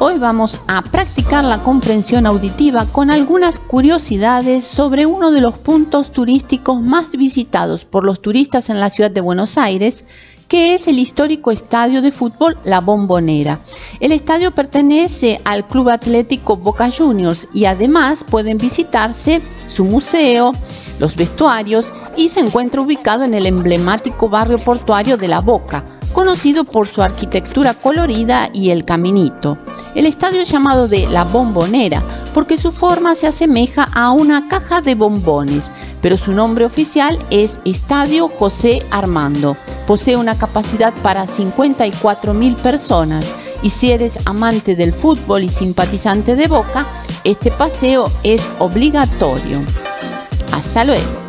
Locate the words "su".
19.68-19.84, 26.86-27.02, 32.58-32.72, 36.16-36.32